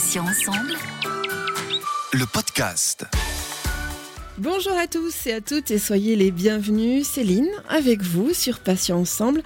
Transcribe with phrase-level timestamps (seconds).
[0.00, 0.72] Passions ensemble.
[2.14, 3.04] Le podcast.
[4.38, 7.06] Bonjour à tous et à toutes et soyez les bienvenus.
[7.06, 9.42] Céline avec vous sur Patients Ensemble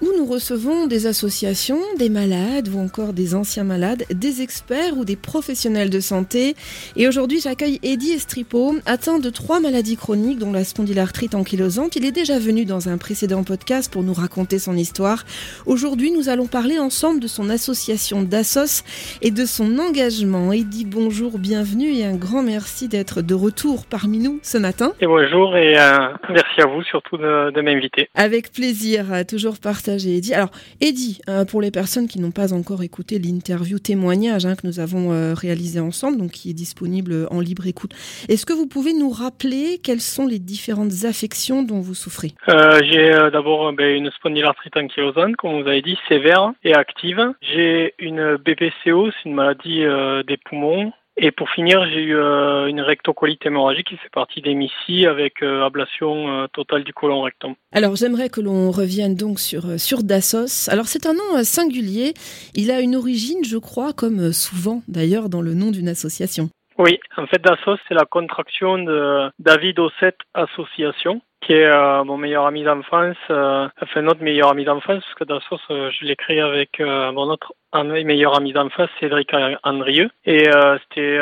[0.00, 5.04] où nous recevons des associations, des malades ou encore des anciens malades, des experts ou
[5.04, 6.54] des professionnels de santé.
[6.96, 11.96] Et aujourd'hui, j'accueille Eddie Estripo, atteint de trois maladies chroniques dont la spondylarthrite ankylosante.
[11.96, 15.24] Il est déjà venu dans un précédent podcast pour nous raconter son histoire.
[15.66, 18.84] Aujourd'hui, nous allons parler ensemble de son association d'Assos
[19.22, 20.52] et de son engagement.
[20.52, 24.92] Eddie, bonjour, bienvenue et un grand merci d'être de retour parmi nous ce matin.
[25.00, 28.08] Et bonjour et euh, merci à vous surtout de, de m'inviter.
[28.14, 30.34] Avec plaisir, toujours partager Eddie.
[30.34, 34.66] Alors, Eddie, euh, pour les personnes qui n'ont pas encore écouté l'interview témoignage hein, que
[34.66, 37.92] nous avons euh, réalisé ensemble, donc qui est disponible en libre écoute,
[38.28, 42.32] est-ce que vous pouvez nous rappeler quelles sont les différentes affections dont vous souffrez?
[42.48, 47.20] Euh, J'ai d'abord ben, une spondylarthrite ankylosante, comme vous avez dit, sévère et active.
[47.42, 49.84] J'ai une BPCO, c'est une maladie
[50.26, 54.54] des poumons et pour finir, j'ai eu euh, une rectocolite hémorragique qui fait partie des
[54.54, 57.54] MICI avec euh, ablation euh, totale du côlon rectum.
[57.70, 60.68] Alors j'aimerais que l'on revienne donc sur, sur Dassos.
[60.68, 62.14] Alors c'est un nom singulier.
[62.54, 66.50] Il a une origine, je crois, comme souvent d'ailleurs dans le nom d'une association.
[66.78, 72.16] Oui, en fait Dassos c'est la contraction de David Osset Association qui est euh, mon
[72.16, 76.16] meilleur ami d'enfance, euh, enfin notre meilleur ami d'enfance, parce que Dassos, euh, je l'ai
[76.16, 79.30] créé avec mon autre meilleur ami d'enfance, Cédric
[79.62, 81.18] Andrieux, et c'était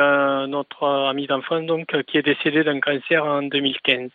[0.49, 4.11] notre ami d'enfance donc qui est décédé d'un cancer en 2015.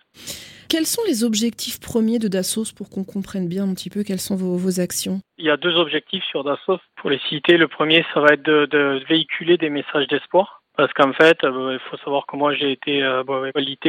[0.70, 4.20] Quels sont les objectifs premiers de Dassos pour qu'on comprenne bien un petit peu quelles
[4.20, 5.22] sont vos, vos, actions?
[5.38, 6.80] Il y a deux objectifs sur Dassos.
[6.98, 10.57] Pour les citer, le premier, ça va être de, de véhiculer des messages d'espoir.
[10.78, 13.24] Parce qu'en fait, il faut savoir que moi j'ai été euh,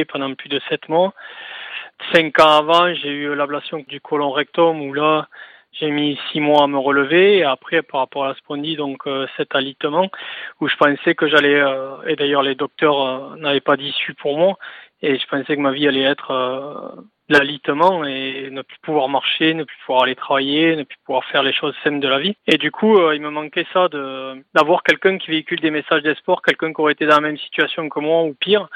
[0.07, 1.13] pendant plus de sept mois.
[2.13, 5.27] Cinq ans avant, j'ai eu l'ablation du côlon rectum où là,
[5.73, 9.05] j'ai mis six mois à me relever et après par rapport à la spondie, donc
[9.07, 10.09] euh, cet alitement
[10.59, 14.37] où je pensais que j'allais euh, et d'ailleurs les docteurs euh, n'avaient pas d'issue pour
[14.37, 14.57] moi
[15.01, 19.53] et je pensais que ma vie allait être euh, l'alitement et ne plus pouvoir marcher,
[19.53, 22.35] ne plus pouvoir aller travailler, ne plus pouvoir faire les choses saines de la vie.
[22.47, 26.41] Et du coup, il me manquait ça de d'avoir quelqu'un qui véhicule des messages d'espoir,
[26.41, 28.67] quelqu'un qui aurait été dans la même situation que moi ou pire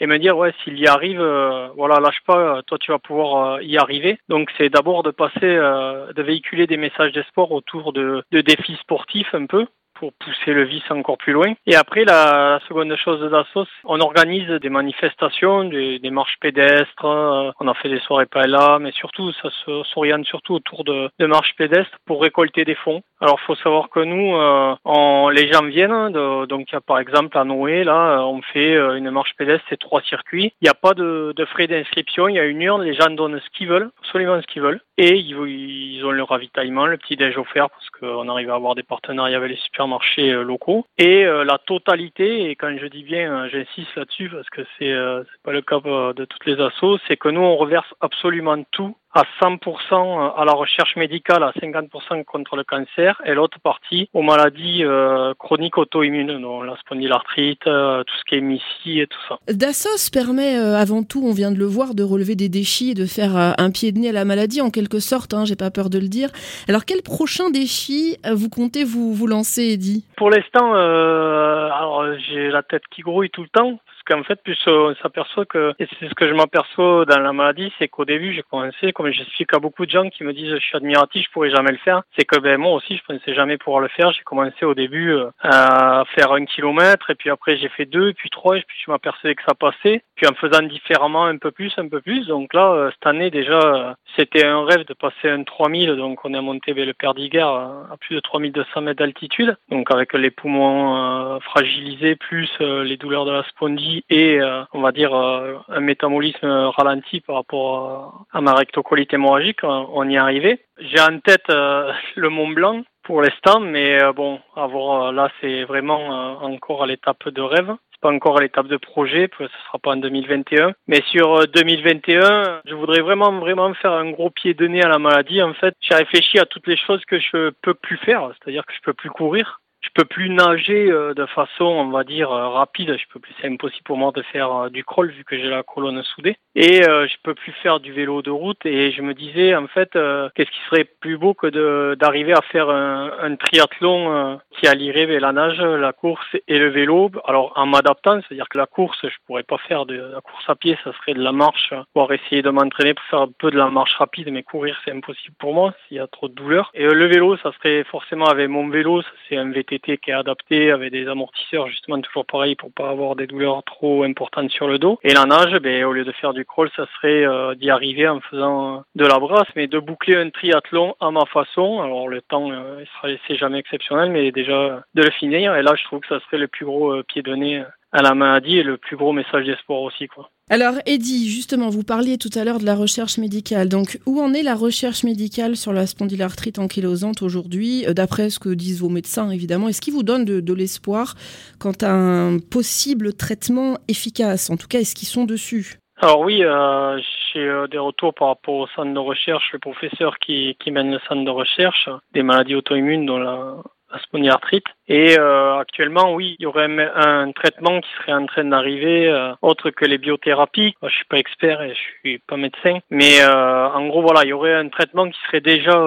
[0.00, 3.54] et me dire ouais s'il y arrive euh, voilà lâche pas toi tu vas pouvoir
[3.54, 7.92] euh, y arriver donc c'est d'abord de passer euh, de véhiculer des messages d'espoir autour
[7.92, 9.66] de, de défis sportifs un peu
[9.98, 11.52] pour pousser le vice encore plus loin.
[11.66, 17.50] Et après, la, seconde chose de Dassos, on organise des manifestations, des, marches pédestres, euh,
[17.60, 19.50] on a fait des soirées pas là, mais surtout, ça
[19.92, 23.02] s'oriente surtout autour de, marches pédestres pour récolter des fonds.
[23.20, 27.84] Alors, faut savoir que nous, euh, les gens viennent, de, donc par exemple à Noé,
[27.84, 30.52] là, on fait euh, une marche pédestre, c'est trois circuits.
[30.60, 33.40] Il n'y a pas de, frais d'inscription, il y a une urne, les gens donnent
[33.40, 34.80] ce qu'ils veulent, absolument ce qu'ils veulent.
[34.96, 38.82] Et ils, ont le ravitaillement, le petit déj offert, parce qu'on arrive à avoir des
[38.82, 40.86] partenariats avec les super marchés euh, locaux.
[40.98, 44.88] Et euh, la totalité, et quand je dis bien, euh, j'insiste là-dessus parce que c'est
[44.88, 48.96] c'est pas le cas de toutes les assos, c'est que nous on reverse absolument tout
[49.14, 54.22] à 100% à la recherche médicale, à 50% contre le cancer, et l'autre partie aux
[54.22, 59.18] maladies euh, chroniques auto-immunes, donc la spondylarthrite, euh, tout ce qui est MICI et tout
[59.28, 59.38] ça.
[59.48, 62.94] Dassos permet euh, avant tout, on vient de le voir, de relever des défis et
[62.94, 65.70] de faire un pied de nez à la maladie en quelque sorte, hein, j'ai pas
[65.70, 66.28] peur de le dire.
[66.68, 70.04] Alors quel prochain défi vous comptez vous, vous lancer, Eddy?
[70.16, 74.94] Pour l'instant, alors j'ai la tête qui grouille tout le temps, qu'en fait, plus on
[75.02, 78.42] s'aperçoit que, et c'est ce que je m'aperçois dans la maladie, c'est qu'au début, j'ai
[78.42, 81.50] commencé, comme j'explique à beaucoup de gens qui me disent je suis admiratif, je pourrais
[81.50, 84.10] jamais le faire, c'est que ben moi aussi, je pensais jamais pouvoir le faire.
[84.12, 88.12] J'ai commencé au début euh, à faire un kilomètre, et puis après j'ai fait deux,
[88.14, 90.02] puis trois, et puis je m'apercevais que ça passait.
[90.16, 92.26] Puis en faisant différemment un peu plus, un peu plus.
[92.26, 96.24] Donc là, euh, cette année déjà, euh, c'était un rêve de passer un 3000, donc
[96.24, 100.30] on est monté vers le Perdiguer à plus de 3200 mètres d'altitude, donc avec les
[100.30, 105.80] poumons fragilisés plus les douleurs de la spondie et euh, on va dire euh, un
[105.80, 110.60] métabolisme ralenti par rapport à ma rectocolite hémorragique, on y est arrivé.
[110.78, 116.42] J'ai en tête euh, le Mont Blanc pour l'instant, mais bon, avoir là c'est vraiment
[116.42, 119.96] encore à l'étape de rêve pas encore à l'étape de projet, ce sera pas en
[119.96, 120.72] 2021.
[120.86, 125.00] Mais sur 2021, je voudrais vraiment, vraiment faire un gros pied de nez à la
[125.00, 125.42] maladie.
[125.42, 128.72] En fait, j'ai réfléchi à toutes les choses que je peux plus faire, c'est-à-dire que
[128.72, 132.48] je peux plus courir je peux plus nager euh, de façon, on va dire, euh,
[132.48, 132.96] rapide.
[132.98, 135.48] Je peux plus, c'est impossible pour moi de faire euh, du crawl vu que j'ai
[135.48, 136.36] la colonne soudée.
[136.54, 138.66] Et je peux plus faire du vélo de route.
[138.66, 142.40] Et je me disais, en fait, qu'est-ce qui serait plus beau que de d'arriver à
[142.40, 147.12] faire un, triathlon qui allierait la nage, la course et le vélo.
[147.26, 150.56] Alors en m'adaptant, c'est-à-dire que la course, je pourrais pas faire de la course à
[150.56, 153.56] pied, ça serait de la marche, voire essayer de m'entraîner pour faire un peu de
[153.56, 156.72] la marche rapide, mais courir c'est impossible pour moi s'il y a trop de douleur.
[156.74, 160.70] Et le vélo, ça serait forcément avec mon vélo, c'est un VT Qui est adapté
[160.70, 164.78] avec des amortisseurs justement toujours pareil pour pas avoir des douleurs trop importantes sur le
[164.78, 164.98] dos.
[165.02, 168.08] Et la nage, ben, au lieu de faire du crawl, ça serait euh, d'y arriver
[168.08, 171.80] en faisant de la brasse, mais de boucler un triathlon à ma façon.
[171.82, 172.82] Alors le temps, euh,
[173.26, 175.54] c'est jamais exceptionnel, mais déjà de le finir.
[175.56, 177.62] Et là, je trouve que ça serait le plus gros euh, pied nez
[177.92, 180.08] à la maladie et le plus gros message d'espoir aussi.
[180.08, 180.30] Quoi.
[180.50, 183.68] Alors, Eddy, justement, vous parliez tout à l'heure de la recherche médicale.
[183.68, 188.38] Donc, où en est la recherche médicale sur la spondylarthrite ankylosante aujourd'hui, euh, d'après ce
[188.38, 189.68] que disent vos médecins, évidemment.
[189.68, 191.16] Est-ce qu'ils vous donnent de, l'espoir
[191.60, 194.48] quant à un possible traitement efficace?
[194.48, 195.78] En tout cas, est-ce qu'ils sont dessus?
[196.00, 196.98] Alors oui, euh,
[197.32, 200.90] j'ai euh, des retours par rapport au centre de recherche, le professeur qui, qui mène
[200.90, 203.56] le centre de recherche, des maladies auto-immunes dont la,
[203.92, 204.64] la spondylarthrite.
[204.88, 209.32] Et euh, actuellement, oui, il y aurait un traitement qui serait en train d'arriver, euh,
[209.42, 210.74] autre que les biothérapies.
[210.82, 214.28] je suis pas expert et je suis pas médecin, mais euh, en gros, voilà, il
[214.28, 215.78] y aurait un traitement qui serait déjà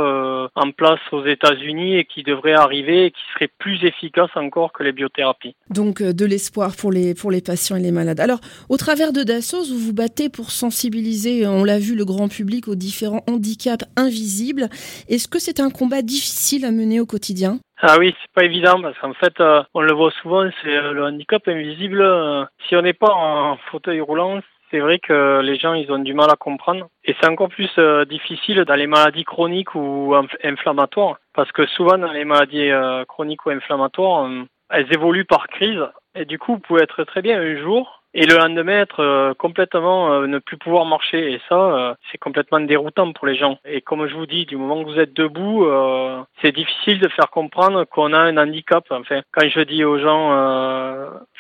[0.56, 4.84] en place aux États-Unis et qui devrait arriver et qui serait plus efficace encore que
[4.84, 5.56] les biothérapies.
[5.70, 8.20] Donc, de l'espoir pour les pour les patients et les malades.
[8.20, 8.40] Alors,
[8.70, 12.68] au travers de Dassos, vous vous battez pour sensibiliser, on l'a vu, le grand public
[12.68, 14.70] aux différents handicaps invisibles.
[15.10, 17.60] Est-ce que c'est un combat difficile à mener au quotidien?
[17.84, 20.92] Ah oui, c'est pas évident parce qu'en fait, euh, on le voit souvent, c'est euh,
[20.94, 22.02] le handicap invisible.
[22.02, 24.40] Euh, si on n'est pas en fauteuil roulant,
[24.70, 27.70] c'est vrai que les gens ils ont du mal à comprendre et c'est encore plus
[28.08, 32.72] difficile dans les maladies chroniques ou inflammatoires parce que souvent dans les maladies
[33.10, 34.30] chroniques ou inflammatoires,
[34.70, 35.82] elles évoluent par crise
[36.16, 39.34] et du coup vous pouvez être très bien un jour et le lendemain être euh,
[39.34, 41.34] complètement euh, ne plus pouvoir marcher.
[41.34, 43.58] Et ça euh, c'est complètement déroutant pour les gens.
[43.66, 45.68] Et comme je vous dis du moment que vous êtes debout
[46.42, 49.22] c'est difficile de faire comprendre qu'on a un handicap enfin.
[49.32, 50.32] Quand je dis aux gens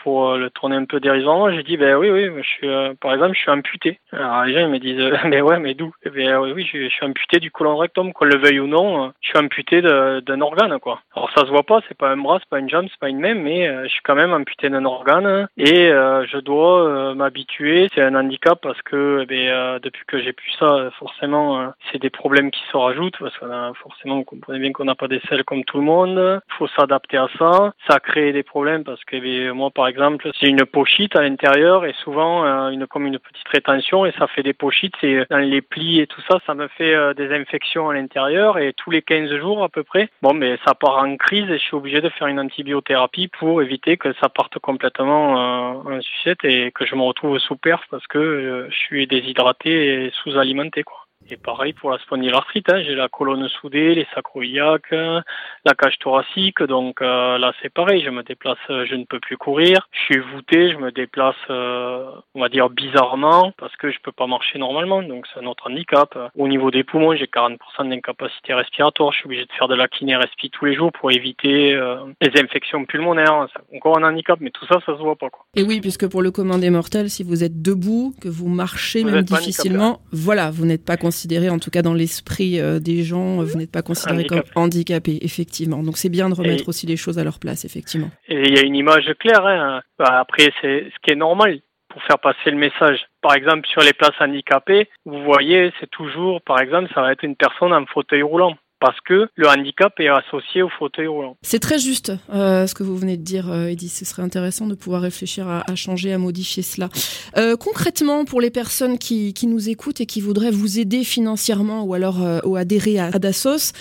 [0.03, 2.68] pour le tourner un peu dérisoirement je dis ben oui oui je suis
[3.00, 5.94] par exemple je suis amputé alors les gens ils me disent mais ouais mais d'où?
[6.06, 9.30] Ben oui oui je, suis amputé du colon rectum qu'on le veuille ou non je
[9.30, 12.50] suis amputé d'un organe quoi alors ça se voit pas c'est pas un bras c'est
[12.50, 15.48] pas une jambe c'est pas une main mais je suis quand même amputé d'un organe
[15.57, 17.89] et je dois euh, m'habituer.
[17.94, 21.68] C'est un handicap parce que eh ben, euh, depuis que j'ai pu ça, forcément, euh,
[21.92, 23.45] c'est des problèmes qui se rajoutent parce que
[23.81, 26.42] forcément, vous comprenez bien qu'on n'a pas des selles comme tout le monde.
[26.50, 27.74] Il faut s'adapter à ça.
[27.88, 29.91] Ça crée des problèmes parce que eh ben, moi, par exemple,
[30.40, 34.44] j'ai une pochette à l'intérieur et souvent une comme une petite rétention et ça fait
[34.44, 34.94] des pochites.
[35.02, 38.74] C'est dans les plis et tout ça, ça me fait des infections à l'intérieur et
[38.74, 40.10] tous les 15 jours à peu près.
[40.22, 43.62] Bon, mais ça part en crise et je suis obligé de faire une antibiothérapie pour
[43.62, 48.06] éviter que ça parte complètement en sucette et que je me retrouve sous perf parce
[48.08, 51.06] que euh, je suis déshydraté et sous-alimenté quoi.
[51.30, 56.62] Et pareil pour la spondylarthrite, hein, j'ai la colonne soudée, les sacroiliaques, la cage thoracique,
[56.64, 60.00] donc euh, là c'est pareil, je me déplace, euh, je ne peux plus courir, je
[60.14, 64.28] suis voûté, je me déplace, euh, on va dire bizarrement, parce que je peux pas
[64.28, 66.18] marcher normalement, donc c'est un autre handicap.
[66.36, 69.88] Au niveau des poumons, j'ai 40% d'incapacité respiratoire, je suis obligé de faire de la
[69.88, 71.80] kiné respi tous les jours pour éviter
[72.22, 75.30] les infections pulmonaires, c'est encore un handicap, mais tout ça, ça se voit pas.
[75.30, 75.46] Quoi.
[75.56, 79.04] Et oui, puisque pour le commun des mortels, si vous êtes debout, que vous marchez
[79.04, 83.44] même difficilement, voilà, vous n'êtes pas considéré, en tout cas dans l'esprit euh, des gens,
[83.44, 85.84] vous n'êtes pas considéré comme handicapé, effectivement.
[85.84, 88.10] Donc c'est bien de remettre aussi les choses à leur place, effectivement.
[88.30, 89.46] Et il y a une image claire.
[89.46, 89.81] Hein.
[90.00, 91.60] Bah, après, c'est ce qui est normal
[91.90, 93.00] pour faire passer le message.
[93.22, 97.24] Par exemple, sur les places handicapées, vous voyez, c'est toujours, par exemple, ça va être
[97.24, 101.38] une personne en fauteuil roulant parce que le handicap est associé au fauteuil roulant.
[101.44, 103.91] C'est très juste euh, ce que vous venez de dire, euh, Edith.
[103.91, 106.89] Ce serait intéressant de pouvoir réfléchir à, changer, à modifier cela.
[107.38, 111.94] Euh, concrètement, pour les personnes qui, nous écoutent et qui voudraient vous aider financièrement ou
[111.94, 113.74] alors ou adhérer à, à Dassos,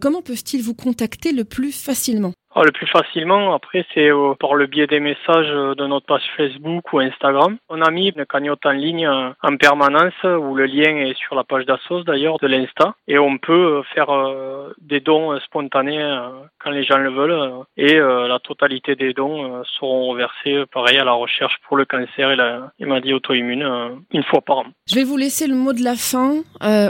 [0.00, 2.32] comment peuvent-ils vous contacter le plus facilement?
[2.58, 6.06] Ah, le plus facilement, après, c'est euh, par le biais des messages euh, de notre
[6.06, 7.58] page Facebook ou Instagram.
[7.68, 11.34] On a mis une cagnotte en ligne euh, en permanence où le lien est sur
[11.34, 14.08] la page d'Assos d'ailleurs de l'Insta et on peut faire
[14.80, 16.02] des dons spontanés
[16.58, 21.12] quand les gens le veulent et la totalité des dons seront reversés pareil à la
[21.12, 23.64] recherche pour le cancer et la maladie auto-immune
[24.12, 24.66] une fois par an.
[24.88, 26.42] Je vais vous laisser le mot de la fin.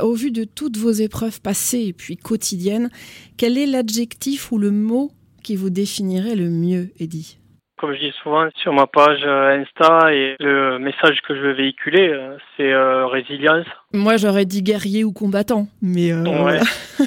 [0.02, 2.90] au vu de toutes vos épreuves passées et puis quotidiennes,
[3.36, 5.10] quel est l'adjectif ou le mot
[5.46, 7.38] qui vous définirait le mieux, Eddie
[7.78, 11.52] comme je dis souvent sur ma page euh, Insta et le message que je veux
[11.52, 13.66] véhiculer, euh, c'est euh, résilience.
[13.96, 16.60] Moi, j'aurais dit guerrier ou combattant, mais ouais.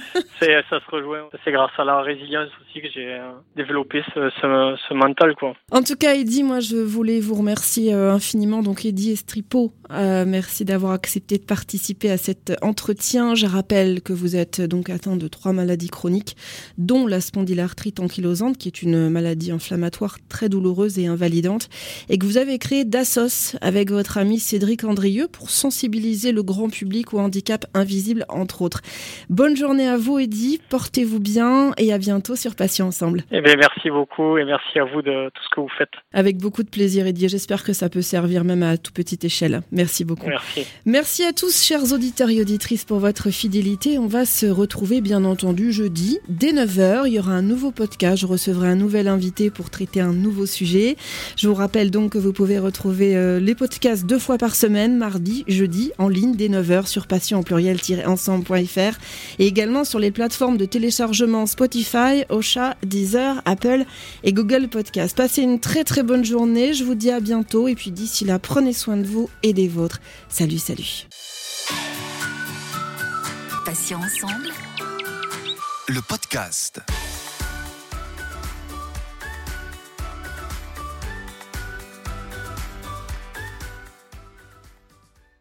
[0.70, 1.30] ça se rejoint.
[1.44, 3.18] C'est grâce à la résilience aussi que j'ai
[3.56, 5.54] développé ce, ce, mental, quoi.
[5.72, 8.62] En tout cas, Eddie, moi, je voulais vous remercier infiniment.
[8.62, 13.36] Donc, Eddie Estripo, merci d'avoir accepté de participer à cet entretien.
[13.36, 16.36] Je rappelle que vous êtes donc atteint de trois maladies chroniques,
[16.78, 21.70] dont la spondylarthrite ankylosante, qui est une maladie inflammatoire très douloureuse douloureuse et invalidante,
[22.10, 26.70] et que vous avez créé Dassos avec votre ami Cédric Andrieux pour sensibiliser le grand
[26.70, 28.82] public public ou handicap invisible, entre autres.
[29.30, 30.62] Bonne journée à vous, Eddy.
[30.70, 33.24] Portez-vous bien et à bientôt sur Patients Ensemble.
[33.32, 35.90] Eh bien, merci beaucoup et merci à vous de tout ce que vous faites.
[36.14, 37.28] Avec beaucoup de plaisir, Eddy.
[37.28, 39.62] J'espère que ça peut servir même à toute petite échelle.
[39.74, 40.28] Merci beaucoup.
[40.28, 40.66] Merci.
[40.86, 43.98] Merci à tous, chers auditeurs et auditrices, pour votre fidélité.
[43.98, 47.08] On va se retrouver, bien entendu, jeudi, dès 9h.
[47.08, 48.22] Il y aura un nouveau podcast.
[48.22, 50.96] Je recevrai un nouvel invité pour traiter un nouveau sujet.
[51.36, 54.98] Je vous rappelle donc que vous pouvez retrouver euh, les podcasts deux fois par semaine,
[54.98, 59.00] mardi, jeudi, en ligne dès 9h sur passion pluriel-ensemble.fr
[59.40, 63.86] et également sur les plateformes de téléchargement Spotify, Ocha, Deezer, Apple
[64.24, 65.16] et Google Podcast.
[65.16, 66.74] Passez une très très bonne journée.
[66.74, 69.68] Je vous dis à bientôt et puis d'ici là, prenez soin de vous et des
[69.68, 70.00] vôtres.
[70.30, 71.08] Salut, salut.
[75.88, 76.82] Le podcast.